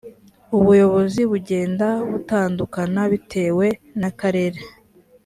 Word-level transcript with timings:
ubuyobozi 0.57 1.21
bugenda 1.31 1.87
butandukana 2.11 3.01
bitewe 3.11 3.67
n 3.99 4.01
‘akarere. 4.09 4.59